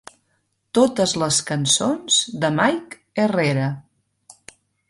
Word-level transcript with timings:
Totes 0.77 1.13
les 1.25 1.41
cançons 1.51 2.17
de 2.45 2.53
Mike 2.61 2.99
Herrera. 3.27 3.73